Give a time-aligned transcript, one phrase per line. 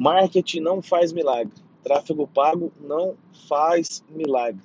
[0.00, 1.52] Marketing não faz milagre.
[1.84, 4.62] Tráfego pago não faz milagre.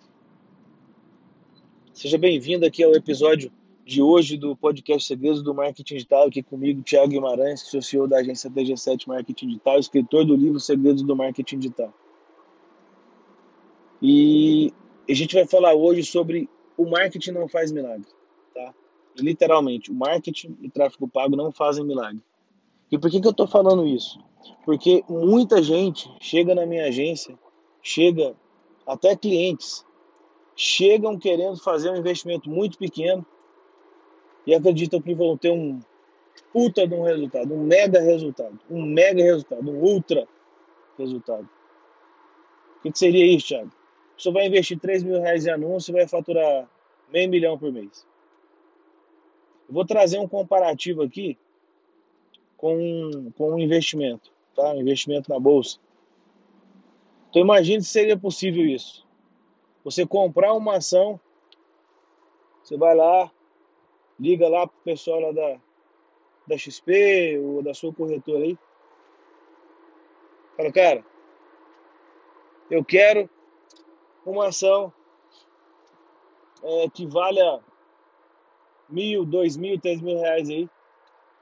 [1.91, 3.51] Seja bem-vindo aqui ao episódio
[3.85, 8.07] de hoje do podcast Segredos do Marketing Digital, aqui comigo, Thiago Guimarães, que sou CEO
[8.07, 11.93] da agência TG7 Marketing Digital, escritor do livro Segredos do Marketing Digital.
[14.01, 14.71] E
[15.09, 18.07] a gente vai falar hoje sobre o marketing não faz milagre,
[18.53, 18.73] tá?
[19.19, 22.21] Literalmente, o marketing e tráfego pago não fazem milagre.
[22.95, 24.17] E por que, que eu estou falando isso?
[24.63, 27.37] Porque muita gente chega na minha agência,
[27.83, 28.33] chega
[28.87, 29.85] até clientes,
[30.55, 33.25] chegam querendo fazer um investimento muito pequeno
[34.47, 35.81] e acreditam que vão ter um
[36.53, 40.25] puta de um resultado, um mega resultado, um mega resultado, um ultra
[40.97, 41.49] resultado.
[42.77, 43.71] O que, seria isso, Thiago?
[44.17, 46.65] Você vai investir 3 mil reais em anúncio e vai faturar
[47.11, 48.07] meio milhão por mês.
[49.67, 51.37] Eu vou trazer um comparativo aqui
[52.65, 54.71] com, com um investimento tá?
[54.71, 55.77] Um investimento na bolsa.
[57.29, 59.05] Então imagine se seria possível isso.
[59.83, 61.19] Você comprar uma ação,
[62.63, 63.29] você vai lá,
[64.19, 65.59] liga lá pro pessoal lá da,
[66.47, 68.57] da XP ou da sua corretora aí.
[70.57, 71.05] Fala, cara,
[72.71, 73.29] eu quero
[74.25, 74.91] uma ação
[76.63, 77.59] é, que valha
[78.89, 80.69] mil, dois mil, três mil reais aí.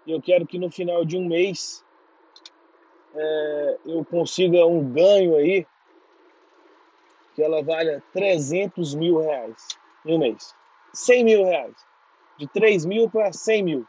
[0.05, 1.83] E eu quero que no final de um mês
[3.15, 5.65] é, eu consiga um ganho aí
[7.35, 9.67] que ela valha 300 mil reais
[10.05, 10.53] em um mês.
[10.93, 11.75] 100 mil reais.
[12.37, 13.87] De 3 mil para 100 mil.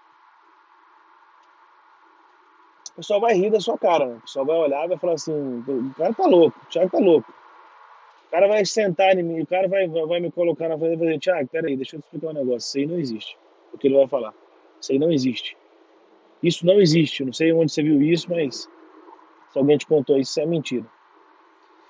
[2.92, 4.16] O pessoal vai rir da sua cara, né?
[4.18, 6.98] O pessoal vai olhar e vai falar assim, o cara tá louco, o Thiago tá
[6.98, 7.34] louco.
[8.28, 10.96] O cara vai sentar em mim, o cara vai, vai me colocar na frente e
[10.96, 12.58] vai dizer, Thiago, peraí, deixa eu te explicar um negócio.
[12.58, 13.38] Isso aí não existe.
[13.72, 14.32] O que ele vai falar.
[14.80, 15.56] Isso aí não existe.
[16.44, 17.24] Isso não existe.
[17.24, 18.68] Não sei onde você viu isso, mas
[19.50, 20.86] se alguém te contou isso, é mentira.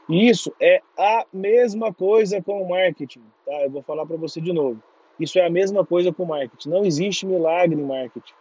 [0.08, 3.64] E isso é a mesma coisa com o marketing, tá?
[3.64, 4.80] Eu vou falar para você de novo.
[5.18, 6.68] Isso é a mesma coisa com o marketing.
[6.68, 8.34] Não existe milagre em marketing.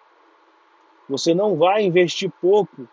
[1.09, 2.87] Você não vai investir pouco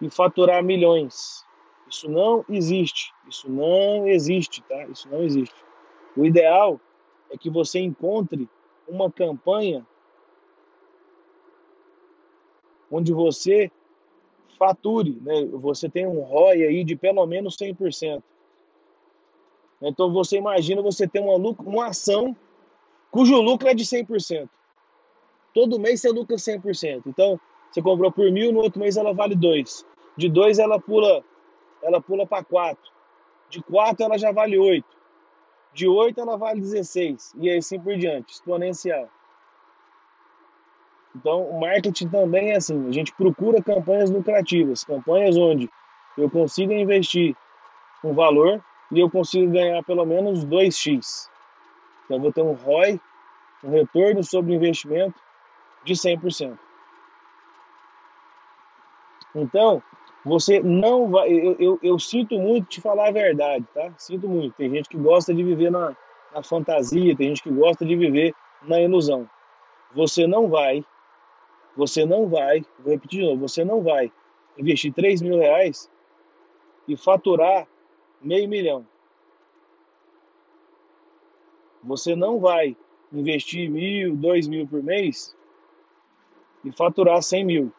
[0.00, 1.46] e faturar milhões.
[1.88, 3.12] Isso não existe.
[3.26, 4.84] Isso não existe, tá?
[4.86, 5.54] Isso não existe.
[6.14, 6.78] O ideal
[7.30, 8.48] é que você encontre
[8.86, 9.86] uma campanha
[12.90, 13.70] onde você
[14.58, 15.46] fature, né?
[15.52, 18.22] Você tem um ROI aí de pelo menos 100%.
[19.82, 22.34] Então você imagina você ter uma, uma ação
[23.10, 24.48] cujo lucro é de 100%.
[25.52, 27.04] Todo mês você lucra 100%.
[27.06, 29.86] Então, você comprou por mil, no outro mês ela vale 2.
[30.16, 31.24] De 2 ela pula
[31.82, 32.78] ela pula para 4.
[33.48, 34.84] De 4 ela já vale 8.
[35.72, 37.34] De 8 ela vale 16.
[37.38, 39.08] E assim por diante, exponencial.
[41.16, 45.70] Então, o marketing também é assim: a gente procura campanhas lucrativas, campanhas onde
[46.16, 47.34] eu consiga investir
[48.04, 48.62] um valor
[48.92, 51.30] e eu consigo ganhar pelo menos 2x.
[52.04, 53.00] Então, eu vou ter um ROI,
[53.64, 55.18] um retorno sobre investimento
[55.84, 56.58] de 100%.
[59.34, 59.82] Então,
[60.22, 61.30] você não vai.
[61.30, 63.90] Eu, eu, eu, sinto muito te falar a verdade, tá?
[63.96, 64.54] Sinto muito.
[64.54, 65.96] Tem gente que gosta de viver na,
[66.34, 69.28] na fantasia, tem gente que gosta de viver na ilusão.
[69.94, 70.84] Você não vai
[71.76, 74.10] você não vai, vou repetir de novo, você não vai
[74.58, 75.90] investir 3 mil reais
[76.88, 77.68] e faturar
[78.20, 78.86] meio milhão.
[81.84, 82.76] Você não vai
[83.12, 85.36] investir mil, dois mil por mês
[86.64, 87.72] e faturar 100 mil.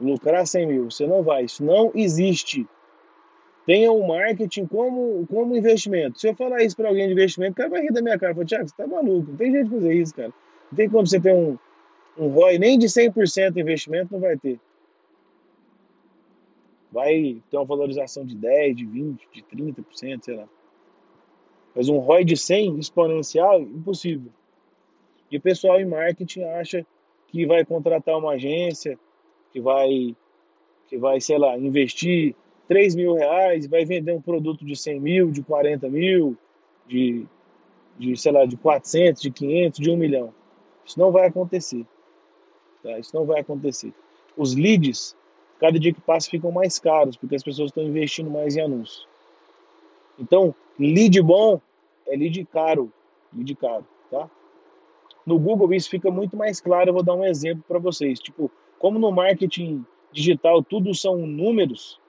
[0.00, 0.90] Lucrar 100 mil.
[0.90, 1.44] Você não vai.
[1.44, 2.66] Isso não existe.
[3.64, 6.18] Tenha o marketing como, como investimento.
[6.18, 8.34] Se eu falar isso para alguém de investimento, o cara vai rir da minha cara.
[8.34, 9.30] Fala, Tiago, você tá maluco.
[9.30, 10.32] Não tem jeito de fazer isso, cara.
[10.70, 11.56] Não tem como você ter um,
[12.18, 14.58] um ROI nem de 100% de investimento não vai ter.
[16.90, 20.48] Vai ter uma valorização de 10, de 20, de 30%, sei lá.
[21.74, 24.30] Mas um ROI de 100 exponencial, impossível.
[25.30, 26.86] E o pessoal em marketing acha
[27.28, 28.98] que vai contratar uma agência,
[29.52, 30.16] que vai,
[30.86, 32.34] que vai sei lá, investir
[32.68, 36.36] 3 mil reais, vai vender um produto de 100 mil, de 40 mil,
[36.86, 37.26] de,
[37.98, 40.34] de sei lá, de 400, de 500, de 1 milhão.
[40.84, 41.84] Isso não vai acontecer.
[42.82, 42.98] Tá?
[42.98, 43.92] Isso não vai acontecer.
[44.36, 45.16] Os leads,
[45.58, 49.06] cada dia que passa, ficam mais caros, porque as pessoas estão investindo mais em anúncios.
[50.18, 51.60] Então, lead bom
[52.06, 52.92] é lead caro.
[53.34, 54.30] Lead caro, tá?
[55.24, 56.90] No Google isso fica muito mais claro.
[56.90, 58.20] Eu vou dar um exemplo para vocês.
[58.20, 62.00] Tipo, como no marketing digital tudo são números,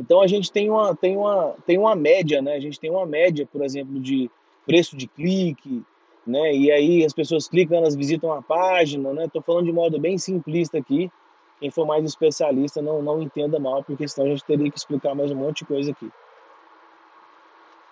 [0.00, 2.54] então a gente tem uma, tem uma, tem uma média, né?
[2.54, 4.30] A gente tem uma média, por exemplo, de
[4.64, 5.84] preço de clique,
[6.26, 6.54] né?
[6.54, 9.24] E aí as pessoas clicam, elas visitam a página, né?
[9.24, 11.10] Estou falando de modo bem simplista aqui,
[11.58, 15.14] quem for mais especialista não, não entenda mal, porque senão a gente teria que explicar
[15.14, 16.10] mais um monte de coisa aqui.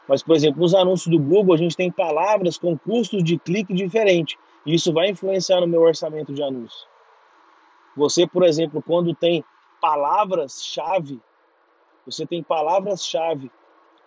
[0.08, 3.74] Mas, por exemplo, nos anúncios do Google, a gente tem palavras com custos de clique
[3.74, 4.38] diferente.
[4.64, 6.86] E isso vai influenciar no meu orçamento de anúncio.
[7.94, 9.44] Você, por exemplo, quando tem
[9.82, 11.20] palavras-chave,
[12.06, 13.50] você tem palavras-chave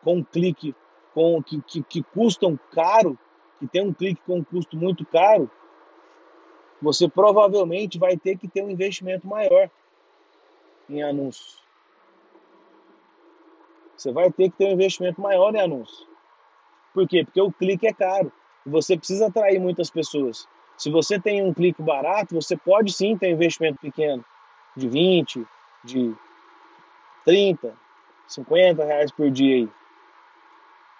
[0.04, 0.76] com clique
[1.14, 3.18] com que, que, que custam caro,
[3.62, 5.48] que tem um clique com um custo muito caro,
[6.82, 9.70] você provavelmente vai ter que ter um investimento maior
[10.90, 11.64] em anúncios.
[13.96, 16.08] Você vai ter que ter um investimento maior em anúncios.
[16.92, 17.24] Por quê?
[17.24, 18.32] Porque o clique é caro.
[18.66, 20.48] Você precisa atrair muitas pessoas.
[20.76, 24.26] Se você tem um clique barato, você pode sim ter um investimento pequeno,
[24.76, 25.46] de 20,
[25.84, 26.16] de
[27.26, 27.76] 30,
[28.26, 29.70] 50 reais por dia aí.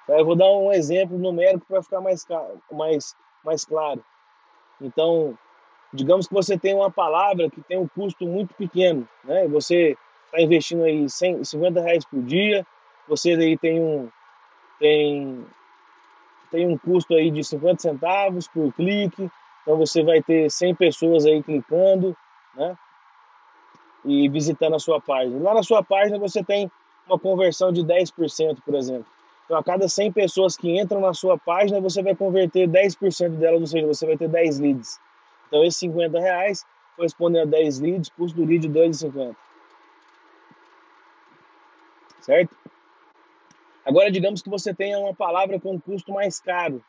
[0.08, 2.26] Eu vou dar um exemplo numérico para ficar mais,
[2.72, 4.04] mais, mais claro.
[4.80, 5.38] Então,
[5.94, 9.48] digamos que você tem uma palavra que tem um custo muito pequeno, né?
[9.48, 12.66] Você está investindo aí 100, 50 reais por dia,
[13.08, 14.10] você aí tem um,
[14.80, 15.46] tem,
[16.50, 19.30] tem um custo aí de 50 centavos por clique,
[19.62, 22.16] então você vai ter 100 pessoas aí clicando,
[22.56, 22.76] né?
[24.04, 25.40] E visitando a sua página.
[25.44, 26.72] Lá na sua página você tem
[27.06, 29.06] uma conversão de 10%, por exemplo.
[29.52, 33.60] Então, a cada 100 pessoas que entram na sua página, você vai converter 10% delas,
[33.60, 34.98] ou seja, você vai ter 10 leads.
[35.50, 36.66] Então, esses 50 reais
[36.96, 39.36] correspondem a 10 leads, custo do lead 2,50.
[42.22, 42.56] Certo?
[43.86, 46.82] Agora, digamos que você tenha uma palavra com um custo mais caro.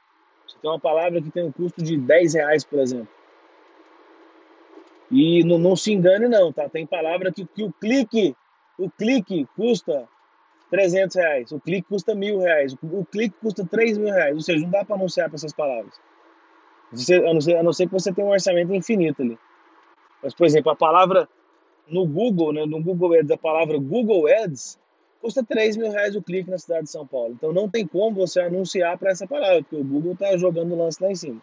[0.47, 3.09] Você tem uma palavra que tem um custo de 10 reais, por exemplo.
[5.11, 6.69] E não, não se engane não, tá?
[6.69, 8.37] Tem palavra que, que o clique,
[8.79, 10.09] o clique custa
[10.72, 14.58] 300 reais, o clique custa mil reais, o clique custa 3 mil reais, ou seja,
[14.58, 16.00] não dá para anunciar para essas palavras.
[16.90, 19.38] Você, a, não ser, a não ser que você tenha um orçamento infinito ali.
[20.22, 21.28] Mas, por exemplo, a palavra
[21.86, 24.78] no Google, né, no Google Ads, a palavra Google Ads
[25.20, 27.34] custa 3 mil reais o clique na cidade de São Paulo.
[27.34, 30.78] Então não tem como você anunciar para essa palavra, porque o Google está jogando o
[30.78, 31.42] lance lá em cima.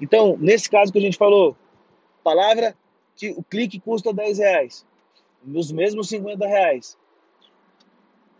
[0.00, 1.54] Então, nesse caso que a gente falou,
[2.24, 2.74] palavra
[3.14, 4.87] que o clique custa 10 reais
[5.48, 6.96] nos mesmos 50 reais.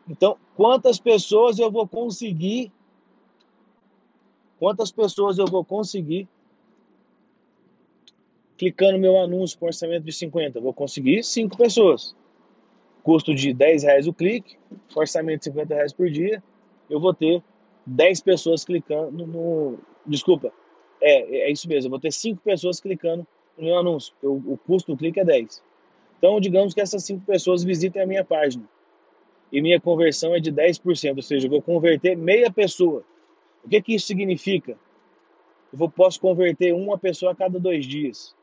[0.09, 2.73] Então, quantas pessoas eu vou conseguir?
[4.59, 6.29] Quantas pessoas eu vou conseguir
[8.57, 10.61] clicando meu anúncio com orçamento de 50?
[10.61, 12.17] Vou conseguir 5 pessoas.
[13.03, 14.59] Custo de 10 reais o clique,
[14.95, 16.43] orçamento de 50 reais por dia,
[16.91, 17.43] eu vou ter
[17.87, 19.79] 10 pessoas clicando no.
[20.05, 20.53] Desculpa,
[21.01, 23.27] é, é isso mesmo, eu vou ter 5 pessoas clicando
[23.57, 24.15] no meu anúncio.
[24.23, 25.63] O, o custo do clique é 10.
[26.19, 28.69] Então, digamos que essas cinco pessoas visitem a minha página
[29.53, 33.05] e minha conversão é de 10%, ou seja, eu vou converter meia pessoa.
[33.65, 34.73] O que, que isso significa?
[35.73, 38.37] Eu vou, posso converter uma pessoa a cada dois dias.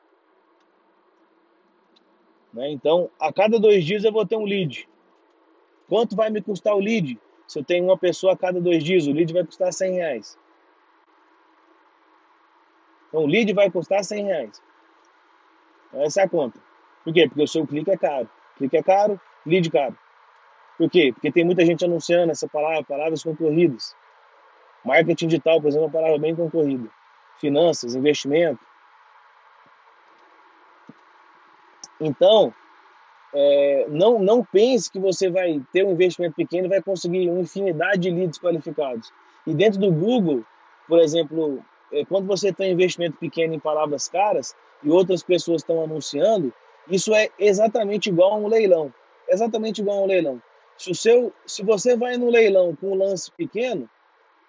[2.54, 2.72] Né?
[2.72, 4.88] Então, a cada dois dias eu vou ter um lead.
[5.88, 7.20] Quanto vai me custar o lead?
[7.48, 10.40] Se eu tenho uma pessoa a cada dois dias, o lead vai custar 100 reais.
[13.10, 14.64] Então, o lead vai custar 100 reais.
[15.94, 16.60] Essa é a conta.
[17.06, 17.28] Por quê?
[17.28, 18.28] Porque o seu clique é caro.
[18.58, 19.96] Clique é caro, lead caro.
[20.78, 21.12] Por quê?
[21.14, 23.96] Porque tem muita gente anunciando essa palavra, palavras concorridas.
[24.84, 26.90] Marketing digital, por exemplo, é uma palavra bem concorrida.
[27.40, 28.60] Finanças, investimento.
[32.00, 32.54] Então,
[33.34, 37.42] é, não, não pense que você vai ter um investimento pequeno e vai conseguir uma
[37.42, 39.14] infinidade de leads qualificados.
[39.46, 40.44] E dentro do Google,
[40.88, 45.62] por exemplo, é, quando você tem um investimento pequeno em palavras caras e outras pessoas
[45.62, 46.54] estão anunciando,
[46.88, 48.94] isso é exatamente igual a um leilão.
[49.28, 50.42] Exatamente igual a um leilão.
[50.78, 53.90] Se, o seu, se você vai no leilão com um lance pequeno,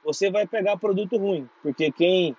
[0.05, 2.37] você vai pegar produto ruim, porque quem,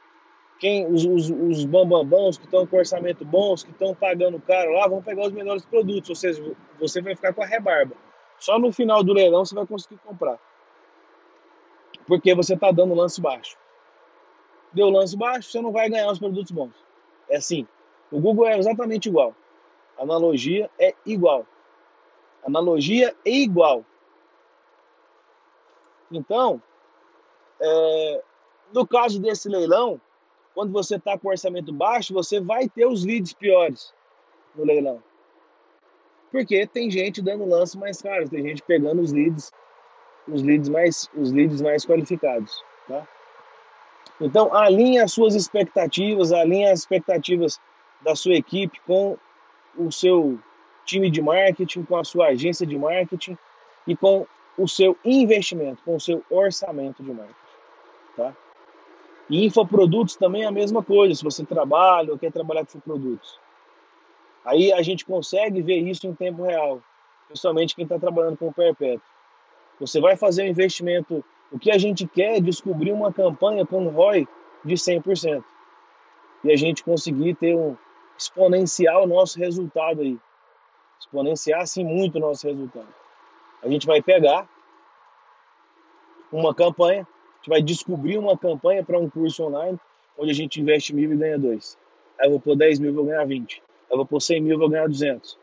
[0.59, 4.87] quem os, os, os bambambãos que estão com orçamento bons, que estão pagando caro lá,
[4.87, 7.95] vão pegar os melhores produtos, ou seja, você vai ficar com a rebarba.
[8.39, 10.39] Só no final do leilão você vai conseguir comprar.
[12.07, 13.57] Porque você está dando lance baixo.
[14.71, 16.73] Deu lance baixo, você não vai ganhar os produtos bons.
[17.29, 17.67] É assim.
[18.11, 19.35] O Google é exatamente igual.
[19.99, 21.45] Analogia é igual.
[22.45, 23.83] Analogia é igual.
[26.11, 26.61] Então,
[27.59, 28.23] é,
[28.73, 29.99] no caso desse leilão,
[30.53, 33.93] quando você está com orçamento baixo, você vai ter os leads piores
[34.55, 35.03] no leilão.
[36.31, 39.51] Porque tem gente dando lance mais caro, tem gente pegando os leads,
[40.27, 42.63] os leads mais, os leads mais qualificados.
[42.87, 43.07] Tá?
[44.19, 47.59] Então, alinhe as suas expectativas, alinhe as expectativas
[48.01, 49.17] da sua equipe com
[49.75, 50.39] o seu
[50.85, 53.37] time de marketing, com a sua agência de marketing
[53.85, 54.25] e com
[54.57, 57.35] o seu investimento, com o seu orçamento de marketing.
[58.15, 58.35] Tá?
[59.29, 63.39] E infoprodutos também é a mesma coisa, se você trabalha ou quer trabalhar com infoprodutos.
[64.45, 66.81] Aí a gente consegue ver isso em tempo real,
[67.27, 69.05] principalmente quem está trabalhando com o perpétuo.
[69.79, 73.83] Você vai fazer um investimento, o que a gente quer é descobrir uma campanha com
[73.83, 74.27] um ROI
[74.63, 75.43] de 100%.
[76.43, 77.75] E a gente conseguir ter um
[78.17, 80.17] exponencial nosso resultado aí.
[80.99, 82.87] Exponenciar, sim, muito o nosso resultado.
[83.61, 84.47] A gente vai pegar
[86.31, 89.79] uma campanha, a gente vai descobrir uma campanha para um curso online,
[90.17, 91.77] onde a gente investe mil e ganha dois.
[92.19, 93.61] Aí eu vou pôr 10 mil, vou ganhar 20.
[93.61, 95.37] Aí eu vou pôr 100 mil, vou ganhar 200.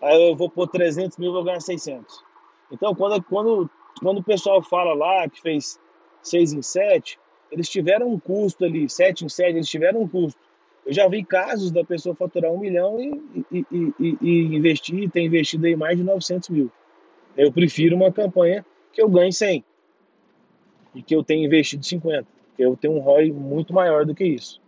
[0.00, 2.22] Aí eu vou pôr 300 mil, vou ganhar 600.
[2.70, 5.78] Então, quando, quando, quando o pessoal fala lá que fez
[6.22, 7.18] 6 em 7,
[7.50, 10.40] eles tiveram um custo ali, 7 em 7, eles tiveram um custo.
[10.86, 13.66] Eu já vi casos da pessoa faturar um milhão e, e,
[13.98, 16.70] e, e investir, ter investido aí mais de 900 mil.
[17.36, 19.64] Eu prefiro uma campanha que eu ganhe 100
[20.94, 22.26] e que eu tenha investido 50.
[22.58, 24.60] Eu tenho um ROI muito maior do que isso.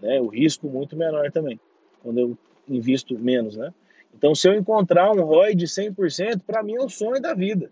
[0.00, 0.20] Né?
[0.20, 1.58] O risco muito menor também,
[2.02, 3.56] quando eu invisto menos.
[3.56, 3.72] Né?
[4.14, 7.70] Então, se eu encontrar um ROI de 100%, para mim é o sonho da vida.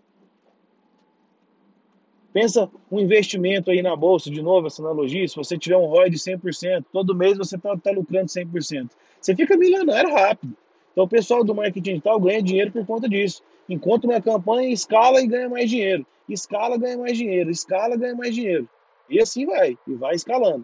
[2.37, 6.11] Pensa um investimento aí na bolsa, de novo, essa analogia, se você tiver um ROI
[6.11, 8.91] de 100%, todo mês você está tá lucrando 100%.
[9.19, 10.55] Você fica milionário rápido.
[10.91, 13.41] Então o pessoal do marketing digital ganha dinheiro por conta disso.
[13.67, 16.05] Encontra uma campanha, escala e ganha mais dinheiro.
[16.29, 17.49] Escala, ganha mais dinheiro.
[17.49, 18.69] Escala, ganha mais dinheiro.
[19.09, 20.63] E assim vai, e vai escalando.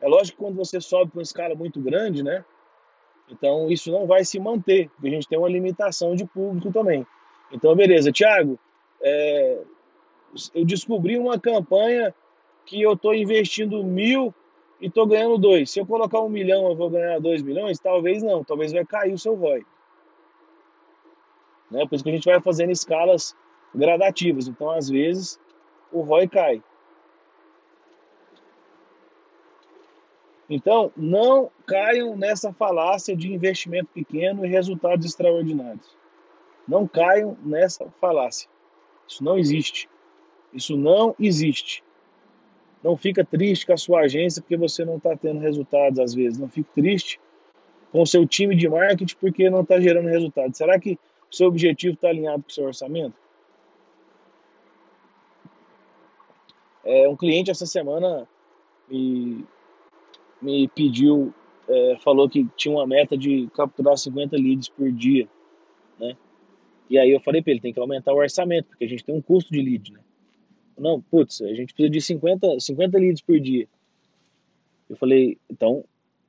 [0.00, 2.42] É lógico que quando você sobe para uma escala muito grande, né?
[3.30, 7.06] Então isso não vai se manter, porque a gente tem uma limitação de público também.
[7.52, 8.58] Então, beleza, Thiago,
[9.02, 9.62] é,
[10.54, 12.14] eu descobri uma campanha
[12.64, 14.34] que eu estou investindo mil
[14.80, 15.70] e estou ganhando dois.
[15.70, 17.78] Se eu colocar um milhão, eu vou ganhar dois milhões?
[17.78, 19.64] Talvez não, talvez vai cair o seu ROI.
[21.70, 21.86] Né?
[21.86, 23.34] Por isso que a gente vai fazendo escalas
[23.74, 24.48] gradativas.
[24.48, 25.40] Então, às vezes,
[25.92, 26.62] o ROI cai.
[30.48, 35.96] Então, não caiam nessa falácia de investimento pequeno e resultados extraordinários.
[36.68, 38.48] Não caiam nessa falácia.
[39.08, 39.88] Isso não existe.
[40.52, 41.82] Isso não existe.
[42.82, 46.38] Não fica triste com a sua agência porque você não está tendo resultados às vezes.
[46.38, 47.20] Não fique triste
[47.90, 50.56] com o seu time de marketing porque não está gerando resultados.
[50.56, 50.98] Será que
[51.30, 53.14] o seu objetivo está alinhado com o seu orçamento?
[56.84, 58.28] É, um cliente essa semana
[58.88, 59.44] me,
[60.40, 61.34] me pediu,
[61.68, 65.28] é, falou que tinha uma meta de capturar 50 leads por dia,
[65.98, 66.16] né?
[66.88, 69.12] E aí eu falei para ele, tem que aumentar o orçamento, porque a gente tem
[69.12, 70.00] um custo de lead, né?
[70.78, 73.66] Não, putz, a gente precisa de 50, 50 leads por dia.
[74.88, 75.84] Eu falei, então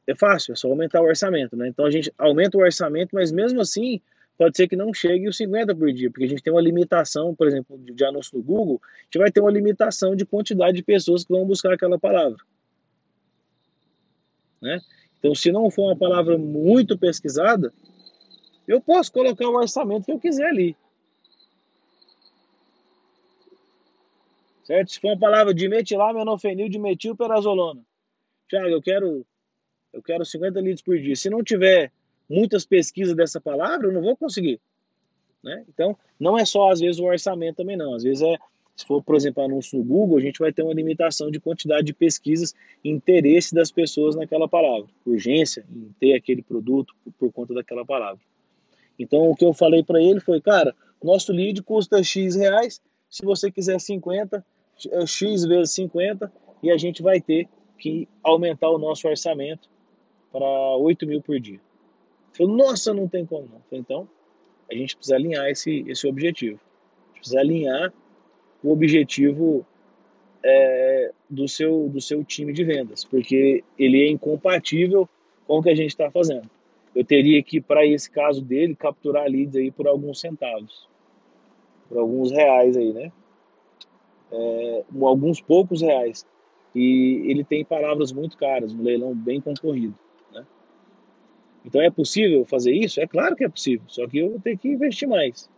[0.08, 1.68] é fácil, é só aumentar o orçamento, né?
[1.68, 4.02] Então a gente aumenta o orçamento, mas mesmo assim
[4.38, 7.36] pode ser que não chegue os 50 por dia, porque a gente tem uma limitação,
[7.36, 10.84] por exemplo, de anúncio no Google, a gente vai ter uma limitação de quantidade de
[10.84, 12.38] pessoas que vão buscar aquela palavra.
[14.62, 14.80] Né?
[15.20, 17.74] Então, se não for uma palavra muito pesquisada,
[18.68, 20.76] eu posso colocar o orçamento que eu quiser ali.
[24.68, 24.92] Certo?
[24.92, 26.78] Se for uma palavra de metilamenofenil de.
[28.50, 29.26] Tiago, eu quero
[29.94, 31.16] eu quero 50 litros por dia.
[31.16, 31.90] Se não tiver
[32.30, 34.60] muitas pesquisas dessa palavra, eu não vou conseguir.
[35.42, 35.64] Né?
[35.70, 37.94] Então, não é só às vezes o orçamento também não.
[37.94, 38.38] Às vezes é,
[38.76, 41.86] se for, por exemplo, anúncio no Google, a gente vai ter uma limitação de quantidade
[41.86, 44.90] de pesquisas interesse das pessoas naquela palavra.
[45.06, 48.20] Urgência em ter aquele produto por, conta daquela palavra.
[49.00, 53.24] Então, o que eu falei para ele foi, cara, nosso lead custa X reais, se
[53.24, 54.44] você quiser 50, é
[55.06, 56.32] X vezes 50
[56.62, 59.70] e a gente vai ter que aumentar o nosso orçamento
[60.32, 60.46] para
[60.78, 61.60] 8 mil por dia.
[62.34, 63.62] Falei, nossa, não tem como não.
[63.70, 64.08] Falei, então,
[64.70, 66.60] a gente precisa alinhar esse, esse objetivo.
[66.60, 67.94] A gente precisa alinhar
[68.64, 69.66] o objetivo
[70.44, 75.08] é, do, seu, do seu time de vendas, porque ele é incompatível
[75.46, 76.50] com o que a gente está fazendo.
[76.96, 80.88] Eu teria que, para esse caso dele, capturar leads aí por alguns centavos,
[81.88, 83.12] por alguns reais aí, né?
[84.32, 86.26] É, alguns poucos reais.
[86.76, 89.98] E ele tem palavras muito caras, um leilão bem concorrido.
[90.32, 90.46] Né?
[91.66, 93.00] Então é possível fazer isso?
[93.00, 95.50] É claro que é possível, só que eu vou ter que investir mais.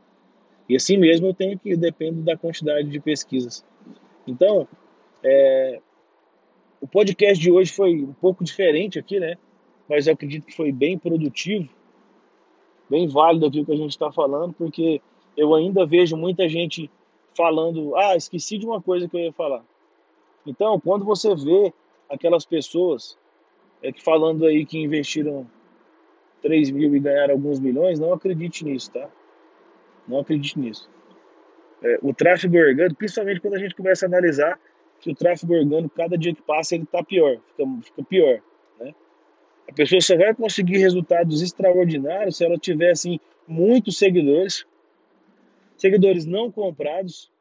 [0.68, 3.66] E assim mesmo eu tenho que, dependo da quantidade de pesquisas.
[4.28, 4.68] Então,
[5.24, 5.82] é,
[6.80, 9.36] o podcast de hoje foi um pouco diferente aqui, né?
[9.88, 11.68] Mas eu acredito que foi bem produtivo,
[12.90, 15.02] bem válido aqui o que a gente está falando, porque
[15.36, 16.90] eu ainda vejo muita gente
[17.36, 19.64] falando, ah, esqueci de uma coisa que eu ia falar.
[20.46, 21.74] Então, quando você vê
[22.10, 23.18] aquelas pessoas
[23.82, 25.48] é, que falando aí que investiram
[26.42, 29.10] 3 mil e ganharam alguns milhões, não acredite nisso, tá?
[30.08, 30.90] Não acredite nisso.
[31.82, 34.60] É, o tráfego orgânico, principalmente quando a gente começa a analisar
[35.00, 38.42] que o tráfego orgânico, cada dia que passa, ele está pior, fica, fica pior.
[38.80, 38.94] Né?
[39.70, 44.66] A pessoa só vai conseguir resultados extraordinários se ela tiver assim, muitos seguidores,
[45.80, 47.32] seguidores não comprados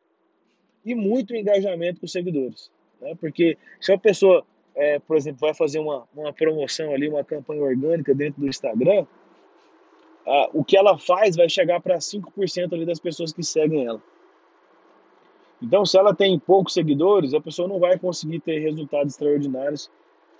[0.85, 2.71] e muito engajamento com os seguidores.
[3.00, 3.14] Né?
[3.21, 7.62] Porque se a pessoa, é, por exemplo, vai fazer uma, uma promoção ali, uma campanha
[7.62, 9.07] orgânica dentro do Instagram,
[10.52, 14.02] o que ela faz vai chegar para 5% ali das pessoas que seguem ela.
[15.61, 19.90] Então, se ela tem poucos seguidores, a pessoa não vai conseguir ter resultados extraordinários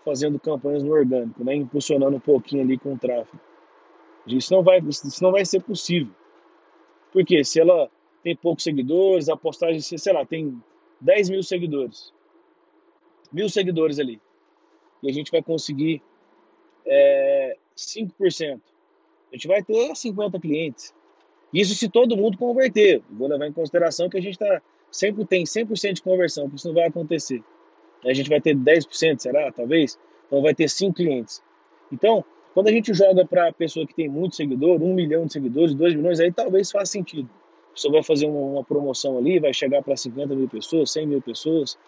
[0.05, 1.55] fazendo campanhas no orgânico, né?
[1.55, 3.40] impulsionando um pouquinho ali com o tráfego.
[4.26, 6.12] Isso não vai, isso não vai ser possível.
[7.12, 7.91] Porque se ela
[8.23, 10.62] tem poucos seguidores, a postagem, sei lá, tem
[11.00, 12.12] 10 mil seguidores,
[13.33, 14.21] mil seguidores ali,
[15.03, 16.03] e a gente vai conseguir
[16.87, 18.61] é, 5%,
[19.31, 20.95] a gente vai ter 50 clientes.
[21.53, 23.03] Isso se todo mundo converter.
[23.11, 24.61] Vou levar em consideração que a gente está
[24.91, 27.43] sempre tem 100% de conversão, porque isso não vai acontecer.
[28.05, 29.50] A gente vai ter 10%, será?
[29.53, 29.99] Talvez.
[30.27, 31.43] Então vai ter 5 clientes.
[31.93, 32.25] Então,
[32.59, 35.77] quando a gente joga para a pessoa que tem muito seguidor, 1 milhão de seguidores,
[35.77, 37.31] 2 milhões, aí talvez faça sentido.
[37.73, 41.23] Você vai fazer uma, uma promoção ali, vai chegar para 50 mil pessoas, 100 mil
[41.23, 41.79] pessoas,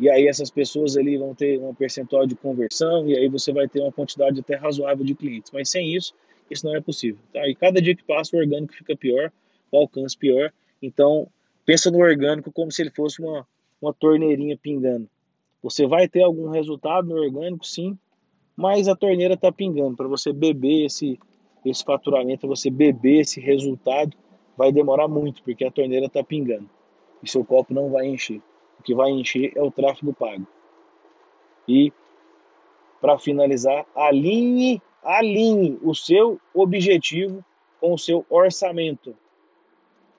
[0.00, 3.68] e aí essas pessoas ali vão ter um percentual de conversão, e aí você vai
[3.68, 5.52] ter uma quantidade até razoável de clientes.
[5.52, 6.12] Mas sem isso,
[6.50, 7.20] isso não é possível.
[7.32, 7.48] Tá?
[7.48, 9.30] E cada dia que passa, o orgânico fica pior,
[9.70, 10.52] o alcance pior.
[10.82, 11.28] Então,
[11.64, 13.46] pensa no orgânico como se ele fosse uma,
[13.80, 15.08] uma torneirinha pingando.
[15.62, 17.96] Você vai ter algum resultado no orgânico, sim,
[18.56, 19.96] mas a torneira está pingando.
[19.96, 21.18] Para você beber esse,
[21.64, 24.16] esse faturamento, você beber esse resultado,
[24.56, 26.68] vai demorar muito, porque a torneira está pingando.
[27.22, 28.40] E seu copo não vai encher.
[28.78, 30.46] O que vai encher é o tráfego pago.
[31.66, 31.92] E,
[33.00, 37.44] para finalizar, alinhe alinhe o seu objetivo
[37.78, 39.14] com o seu orçamento.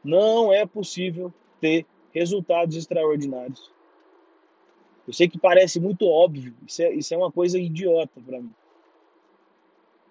[0.04, 3.72] Não é possível ter resultados extraordinários.
[5.08, 8.52] Eu sei que parece muito óbvio, isso é, isso é uma coisa idiota para mim.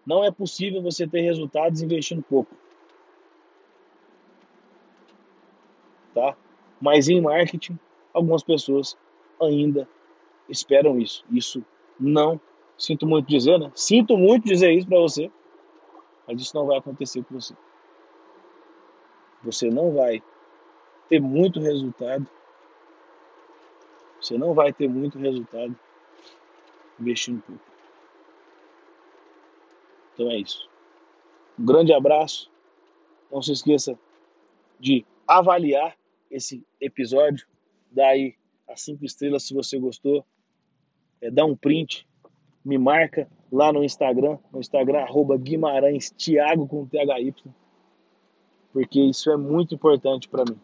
[0.06, 2.54] Não é possível você ter resultados investindo pouco.
[6.14, 6.36] Tá?
[6.80, 7.78] Mas em marketing,
[8.12, 8.96] algumas pessoas
[9.40, 9.88] ainda
[10.48, 11.24] esperam isso.
[11.30, 11.64] Isso
[11.98, 12.40] não
[12.76, 13.70] Sinto muito dizer, né?
[13.74, 15.30] Sinto muito dizer isso para você,
[16.26, 17.54] mas isso não vai acontecer com você.
[19.42, 20.22] Você não vai
[21.08, 22.26] ter muito resultado.
[24.24, 25.78] Você não vai ter muito resultado
[26.98, 27.62] investindo pouco.
[30.14, 30.66] Então é isso.
[31.58, 32.50] Um grande abraço.
[33.30, 33.98] Não se esqueça
[34.80, 35.94] de avaliar
[36.30, 37.46] esse episódio.
[37.90, 38.34] Dá aí
[38.66, 40.24] as cinco estrelas se você gostou.
[41.20, 42.06] É, dá um print
[42.64, 47.34] me marca lá no Instagram, no Instagram arroba Guimarães Thiago com THY,
[48.72, 50.58] porque isso é muito importante para mim.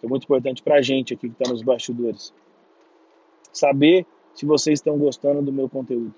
[0.00, 2.32] É muito importante para a gente aqui que está nos bastidores.
[3.52, 6.14] Saber se vocês estão gostando do meu conteúdo.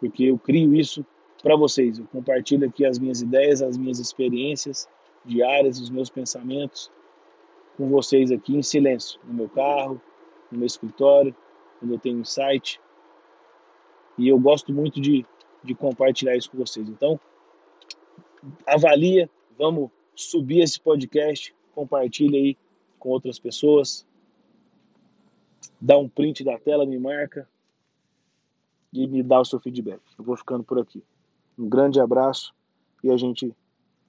[0.00, 1.04] Porque eu crio isso
[1.42, 1.98] para vocês.
[1.98, 4.88] Eu compartilho aqui as minhas ideias, as minhas experiências
[5.24, 6.90] diárias, os meus pensamentos
[7.76, 10.00] com vocês aqui em silêncio, no meu carro,
[10.50, 11.34] no meu escritório,
[11.78, 12.80] quando eu tenho um site,
[14.16, 15.26] e eu gosto muito de,
[15.62, 16.88] de compartilhar isso com vocês.
[16.88, 17.18] Então,
[18.66, 19.28] avalia,
[19.58, 22.56] vamos subir esse podcast, compartilha aí
[22.98, 24.06] com outras pessoas,
[25.80, 27.48] dá um print da tela, me marca
[28.92, 30.00] e me dá o seu feedback.
[30.18, 31.02] Eu vou ficando por aqui.
[31.58, 32.54] Um grande abraço
[33.02, 33.54] e a gente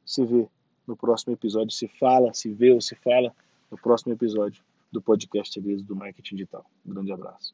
[0.05, 0.47] se vê
[0.87, 1.71] no próximo episódio.
[1.71, 3.33] Se fala, se vê ou se fala
[3.69, 6.65] no próximo episódio do podcast Segredos do Marketing Digital.
[6.85, 7.53] Um grande abraço.